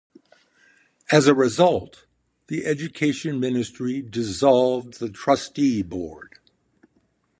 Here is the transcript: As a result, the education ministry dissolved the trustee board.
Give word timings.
As 1.11 1.27
a 1.27 1.35
result, 1.35 2.07
the 2.47 2.65
education 2.65 3.39
ministry 3.39 4.01
dissolved 4.01 4.99
the 4.99 5.11
trustee 5.11 5.83
board. 5.83 6.39